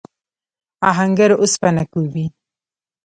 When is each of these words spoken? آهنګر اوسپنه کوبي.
آهنګر 0.89 1.31
اوسپنه 1.41 1.83
کوبي. 1.93 2.25